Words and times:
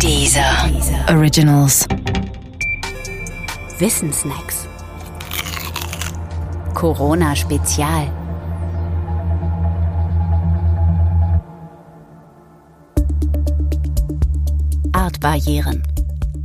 Dieser 0.00 0.70
Originals. 1.08 1.86
Wissensnacks. 3.78 4.68
Corona 6.74 7.34
Spezial. 7.34 8.10
Artbarrieren. 14.92 15.82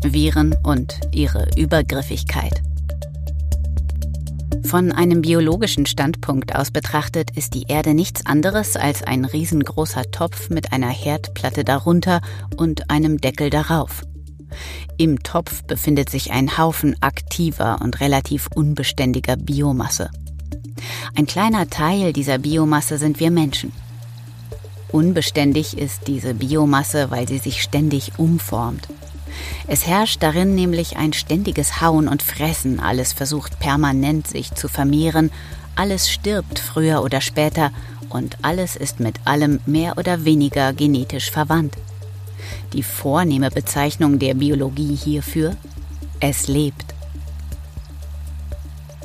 Viren 0.03 0.55
und 0.63 0.99
ihre 1.11 1.47
Übergriffigkeit. 1.57 2.61
Von 4.69 4.91
einem 4.91 5.23
biologischen 5.23 5.87
Standpunkt 5.87 6.55
aus 6.55 6.69
betrachtet 6.69 7.35
ist 7.35 7.55
die 7.55 7.63
Erde 7.69 7.95
nichts 7.95 8.27
anderes 8.27 8.75
als 8.75 9.01
ein 9.01 9.25
riesengroßer 9.25 10.11
Topf 10.11 10.51
mit 10.51 10.71
einer 10.71 10.91
Herdplatte 10.91 11.63
darunter 11.63 12.21
und 12.55 12.91
einem 12.91 13.19
Deckel 13.19 13.49
darauf. 13.49 14.03
Im 14.95 15.23
Topf 15.23 15.63
befindet 15.63 16.11
sich 16.11 16.31
ein 16.31 16.59
Haufen 16.59 16.95
aktiver 17.01 17.79
und 17.81 17.99
relativ 17.99 18.47
unbeständiger 18.53 19.37
Biomasse. 19.37 20.11
Ein 21.15 21.25
kleiner 21.25 21.67
Teil 21.71 22.13
dieser 22.13 22.37
Biomasse 22.37 22.99
sind 22.99 23.19
wir 23.19 23.31
Menschen. 23.31 23.71
Unbeständig 24.91 25.79
ist 25.79 26.01
diese 26.05 26.35
Biomasse, 26.35 27.09
weil 27.09 27.27
sie 27.27 27.39
sich 27.39 27.63
ständig 27.63 28.19
umformt. 28.19 28.87
Es 29.67 29.87
herrscht 29.87 30.23
darin 30.23 30.55
nämlich 30.55 30.97
ein 30.97 31.13
ständiges 31.13 31.81
Hauen 31.81 32.07
und 32.07 32.23
Fressen, 32.23 32.79
alles 32.79 33.13
versucht 33.13 33.59
permanent 33.59 34.27
sich 34.27 34.53
zu 34.53 34.67
vermehren, 34.67 35.31
alles 35.75 36.09
stirbt 36.09 36.59
früher 36.59 37.03
oder 37.03 37.21
später 37.21 37.71
und 38.09 38.37
alles 38.41 38.75
ist 38.75 38.99
mit 38.99 39.15
allem 39.25 39.59
mehr 39.65 39.97
oder 39.97 40.25
weniger 40.25 40.73
genetisch 40.73 41.31
verwandt. 41.31 41.75
Die 42.73 42.83
vornehme 42.83 43.49
Bezeichnung 43.49 44.19
der 44.19 44.33
Biologie 44.33 44.95
hierfür? 44.95 45.55
Es 46.19 46.47
lebt. 46.47 46.93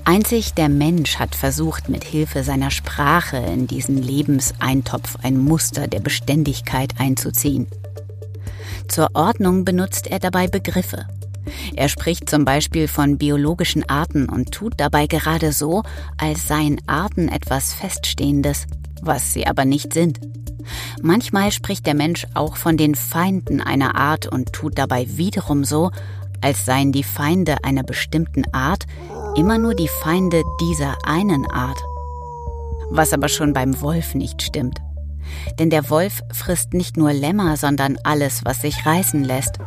Einzig 0.06 0.52
der 0.52 0.68
Mensch 0.68 1.18
hat 1.18 1.34
versucht, 1.34 1.88
mit 1.88 2.04
Hilfe 2.04 2.44
seiner 2.44 2.70
Sprache 2.70 3.38
in 3.38 3.66
diesen 3.66 4.02
Lebenseintopf 4.02 5.16
ein 5.22 5.38
Muster 5.38 5.88
der 5.88 6.00
Beständigkeit 6.00 6.94
einzuziehen. 6.98 7.68
Zur 8.88 9.10
Ordnung 9.14 9.64
benutzt 9.64 10.06
er 10.06 10.18
dabei 10.18 10.46
Begriffe. 10.46 11.06
Er 11.74 11.88
spricht 11.88 12.30
zum 12.30 12.44
Beispiel 12.44 12.88
von 12.88 13.18
biologischen 13.18 13.88
Arten 13.88 14.28
und 14.28 14.52
tut 14.52 14.74
dabei 14.78 15.06
gerade 15.06 15.52
so, 15.52 15.82
als 16.16 16.48
seien 16.48 16.80
Arten 16.86 17.28
etwas 17.28 17.74
Feststehendes, 17.74 18.66
was 19.02 19.32
sie 19.32 19.46
aber 19.46 19.64
nicht 19.64 19.92
sind. 19.92 20.20
Manchmal 21.02 21.52
spricht 21.52 21.86
der 21.86 21.94
Mensch 21.94 22.26
auch 22.34 22.56
von 22.56 22.76
den 22.76 22.94
Feinden 22.94 23.60
einer 23.60 23.96
Art 23.96 24.26
und 24.26 24.52
tut 24.52 24.78
dabei 24.78 25.06
wiederum 25.16 25.64
so, 25.64 25.90
als 26.40 26.64
seien 26.64 26.92
die 26.92 27.02
Feinde 27.02 27.56
einer 27.64 27.82
bestimmten 27.82 28.44
Art 28.52 28.84
immer 29.36 29.58
nur 29.58 29.74
die 29.74 29.88
Feinde 29.88 30.42
dieser 30.60 30.96
einen 31.04 31.50
Art. 31.50 31.78
Was 32.90 33.12
aber 33.12 33.28
schon 33.28 33.52
beim 33.52 33.80
Wolf 33.80 34.14
nicht 34.14 34.42
stimmt. 34.42 34.80
Denn 35.58 35.70
der 35.70 35.90
Wolf 35.90 36.22
frisst 36.32 36.74
nicht 36.74 36.96
nur 36.96 37.12
Lämmer, 37.12 37.56
sondern 37.56 37.96
alles, 38.04 38.44
was 38.44 38.62
sich 38.62 38.84
reißen 38.84 39.24
lässt. 39.24 39.58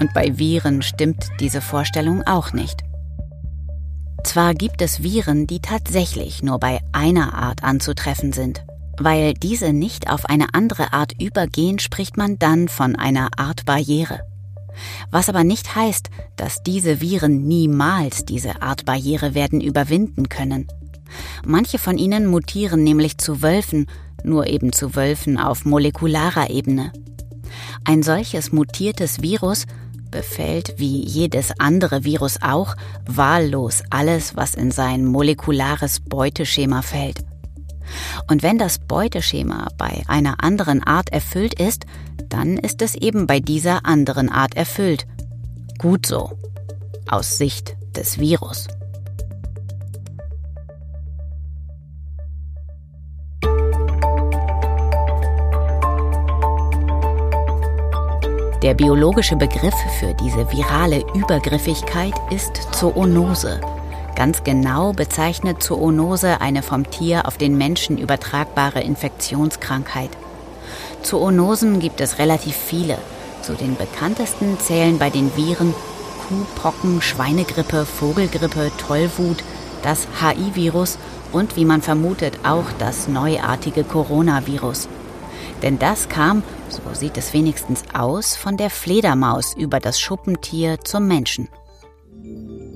Und 0.00 0.12
bei 0.12 0.38
Viren 0.38 0.82
stimmt 0.82 1.28
diese 1.40 1.60
Vorstellung 1.60 2.22
auch 2.26 2.52
nicht. 2.52 2.82
Zwar 4.24 4.54
gibt 4.54 4.82
es 4.82 5.02
Viren, 5.02 5.46
die 5.46 5.60
tatsächlich 5.60 6.42
nur 6.42 6.58
bei 6.58 6.80
einer 6.92 7.34
Art 7.34 7.62
anzutreffen 7.62 8.32
sind. 8.32 8.64
Weil 8.98 9.34
diese 9.34 9.72
nicht 9.72 10.10
auf 10.10 10.26
eine 10.26 10.54
andere 10.54 10.92
Art 10.92 11.12
übergehen, 11.20 11.78
spricht 11.78 12.16
man 12.16 12.38
dann 12.38 12.68
von 12.68 12.96
einer 12.96 13.28
Art 13.36 13.64
Barriere. 13.66 14.20
Was 15.10 15.28
aber 15.28 15.44
nicht 15.44 15.74
heißt, 15.74 16.10
dass 16.36 16.62
diese 16.62 17.00
Viren 17.00 17.46
niemals 17.46 18.24
diese 18.24 18.62
Art 18.62 18.84
Barriere 18.84 19.34
werden 19.34 19.60
überwinden 19.60 20.28
können. 20.28 20.66
Manche 21.44 21.78
von 21.78 21.98
ihnen 21.98 22.26
mutieren 22.26 22.82
nämlich 22.82 23.18
zu 23.18 23.42
Wölfen, 23.42 23.86
nur 24.24 24.46
eben 24.46 24.72
zu 24.72 24.94
Wölfen 24.94 25.38
auf 25.38 25.64
molekularer 25.64 26.50
Ebene. 26.50 26.92
Ein 27.84 28.02
solches 28.02 28.52
mutiertes 28.52 29.22
Virus 29.22 29.66
befällt, 30.10 30.74
wie 30.78 31.04
jedes 31.04 31.52
andere 31.58 32.04
Virus 32.04 32.38
auch, 32.40 32.74
wahllos 33.06 33.82
alles, 33.90 34.36
was 34.36 34.54
in 34.54 34.70
sein 34.70 35.04
molekulares 35.04 36.00
Beuteschema 36.00 36.82
fällt. 36.82 37.20
Und 38.28 38.42
wenn 38.42 38.58
das 38.58 38.78
Beuteschema 38.78 39.68
bei 39.78 40.02
einer 40.08 40.42
anderen 40.42 40.82
Art 40.82 41.10
erfüllt 41.10 41.60
ist, 41.60 41.86
dann 42.28 42.56
ist 42.56 42.82
es 42.82 42.94
eben 42.94 43.26
bei 43.26 43.40
dieser 43.40 43.86
anderen 43.86 44.28
Art 44.28 44.56
erfüllt. 44.56 45.06
Gut 45.78 46.06
so. 46.06 46.32
Aus 47.08 47.38
Sicht 47.38 47.76
des 47.94 48.18
Virus. 48.18 48.66
Der 58.66 58.74
biologische 58.74 59.36
Begriff 59.36 59.76
für 60.00 60.12
diese 60.14 60.50
virale 60.50 61.04
Übergriffigkeit 61.14 62.14
ist 62.32 62.74
Zoonose. 62.74 63.60
Ganz 64.16 64.42
genau 64.42 64.92
bezeichnet 64.92 65.62
Zoonose 65.62 66.40
eine 66.40 66.64
vom 66.64 66.90
Tier 66.90 67.28
auf 67.28 67.38
den 67.38 67.56
Menschen 67.56 67.96
übertragbare 67.96 68.80
Infektionskrankheit. 68.80 70.10
Zoonosen 71.02 71.78
gibt 71.78 72.00
es 72.00 72.18
relativ 72.18 72.56
viele. 72.56 72.98
Zu 73.40 73.52
den 73.52 73.76
bekanntesten 73.76 74.58
zählen 74.58 74.98
bei 74.98 75.10
den 75.10 75.36
Viren 75.36 75.72
Kuhpocken, 76.26 77.00
Schweinegrippe, 77.00 77.86
Vogelgrippe, 77.86 78.72
Tollwut, 78.84 79.44
das 79.84 80.08
HI-Virus 80.20 80.98
und 81.30 81.54
wie 81.54 81.64
man 81.64 81.82
vermutet 81.82 82.40
auch 82.42 82.66
das 82.80 83.06
neuartige 83.06 83.84
Coronavirus. 83.84 84.88
Denn 85.62 85.78
das 85.78 86.08
kam, 86.08 86.42
so 86.68 86.80
sieht 86.92 87.16
es 87.16 87.32
wenigstens 87.32 87.84
aus, 87.94 88.36
von 88.36 88.56
der 88.56 88.70
Fledermaus 88.70 89.54
über 89.56 89.80
das 89.80 90.00
Schuppentier 90.00 90.78
zum 90.84 91.06
Menschen. 91.08 91.48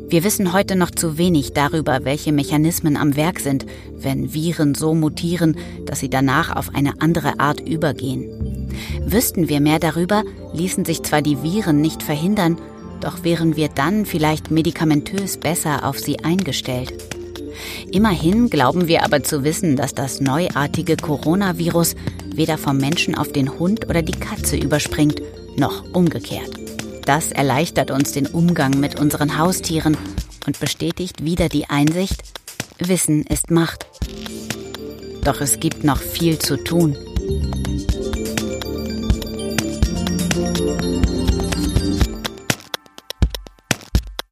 Wir 0.09 0.25
wissen 0.25 0.53
heute 0.53 0.75
noch 0.75 0.91
zu 0.91 1.19
wenig 1.19 1.53
darüber, 1.53 2.01
welche 2.03 2.33
Mechanismen 2.33 2.97
am 2.97 3.15
Werk 3.15 3.39
sind, 3.39 3.65
wenn 3.97 4.35
Viren 4.35 4.75
so 4.75 4.93
mutieren, 4.93 5.57
dass 5.87 6.01
sie 6.01 6.11
danach 6.11 6.57
auf 6.57 6.75
eine 6.75 7.01
andere 7.01 7.39
Art 7.39 7.61
übergehen. 7.61 8.69
Wüssten 9.05 9.49
wir 9.49 9.61
mehr 9.61 9.79
darüber, 9.79 10.25
ließen 10.53 10.85
sich 10.85 11.05
zwar 11.05 11.23
die 11.23 11.45
Viren 11.45 11.81
nicht 11.81 12.03
verhindern, 12.03 12.59
doch 13.01 13.23
wären 13.23 13.55
wir 13.55 13.69
dann 13.69 14.05
vielleicht 14.05 14.51
medikamentös 14.51 15.37
besser 15.37 15.87
auf 15.87 16.01
sie 16.01 16.25
eingestellt. 16.25 16.93
Immerhin 17.93 18.51
glauben 18.51 18.89
wir 18.89 19.05
aber 19.05 19.23
zu 19.23 19.45
wissen, 19.45 19.77
dass 19.77 19.95
das 19.95 20.21
neuartige 20.21 20.97
Coronavirus 20.97 21.95
weder 22.41 22.57
vom 22.57 22.79
Menschen 22.79 23.15
auf 23.15 23.33
den 23.33 23.59
Hund 23.59 23.87
oder 23.91 24.01
die 24.01 24.19
Katze 24.19 24.57
überspringt, 24.57 25.21
noch 25.59 25.85
umgekehrt. 25.93 26.49
Das 27.05 27.33
erleichtert 27.33 27.91
uns 27.91 28.13
den 28.13 28.27
Umgang 28.27 28.81
mit 28.81 28.99
unseren 28.99 29.37
Haustieren 29.37 29.95
und 30.47 30.59
bestätigt 30.59 31.23
wieder 31.23 31.51
die 31.51 31.69
Einsicht, 31.69 32.23
Wissen 32.79 33.25
ist 33.25 33.51
Macht. 33.51 33.85
Doch 35.23 35.43
es 35.43 35.61
gibt 35.61 35.85
noch 35.85 35.99
viel 35.99 36.39
zu 36.39 36.57
tun. 36.57 36.97